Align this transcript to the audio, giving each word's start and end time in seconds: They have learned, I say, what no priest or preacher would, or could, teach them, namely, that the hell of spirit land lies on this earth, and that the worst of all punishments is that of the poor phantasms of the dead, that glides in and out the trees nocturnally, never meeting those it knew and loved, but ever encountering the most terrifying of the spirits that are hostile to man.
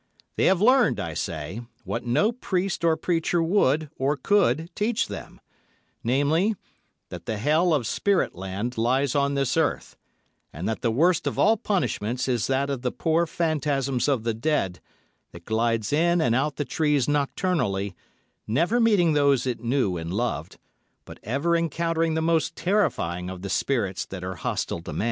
They 0.35 0.45
have 0.45 0.59
learned, 0.59 0.99
I 0.99 1.13
say, 1.13 1.61
what 1.83 2.03
no 2.03 2.31
priest 2.31 2.83
or 2.83 2.97
preacher 2.97 3.43
would, 3.43 3.91
or 3.99 4.17
could, 4.17 4.71
teach 4.73 5.07
them, 5.09 5.39
namely, 6.03 6.55
that 7.09 7.27
the 7.27 7.37
hell 7.37 7.71
of 7.71 7.85
spirit 7.85 8.33
land 8.33 8.79
lies 8.79 9.13
on 9.13 9.35
this 9.35 9.55
earth, 9.55 9.95
and 10.51 10.67
that 10.67 10.81
the 10.81 10.89
worst 10.89 11.27
of 11.27 11.37
all 11.37 11.55
punishments 11.55 12.27
is 12.27 12.47
that 12.47 12.71
of 12.71 12.81
the 12.81 12.91
poor 12.91 13.27
phantasms 13.27 14.07
of 14.07 14.23
the 14.23 14.33
dead, 14.33 14.79
that 15.33 15.45
glides 15.45 15.93
in 15.93 16.19
and 16.19 16.33
out 16.33 16.55
the 16.55 16.65
trees 16.65 17.07
nocturnally, 17.07 17.95
never 18.47 18.79
meeting 18.79 19.13
those 19.13 19.45
it 19.45 19.63
knew 19.63 19.97
and 19.97 20.11
loved, 20.11 20.57
but 21.05 21.19
ever 21.21 21.55
encountering 21.55 22.15
the 22.15 22.23
most 22.23 22.55
terrifying 22.55 23.29
of 23.29 23.43
the 23.43 23.51
spirits 23.51 24.07
that 24.07 24.23
are 24.23 24.33
hostile 24.37 24.81
to 24.81 24.93
man. 24.93 24.99